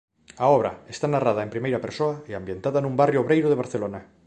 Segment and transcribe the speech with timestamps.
[0.43, 3.99] A obra está narrada en primeira persoa e ambientada nun barrio obreiro de Barcelona.